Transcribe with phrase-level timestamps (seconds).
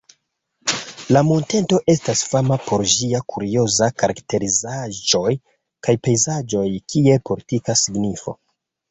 [1.15, 5.33] La monteto estas fama por ĝia kurioza karakterizaĵoj
[5.89, 8.35] kaj pejzaĝoj, kiel politika signifo.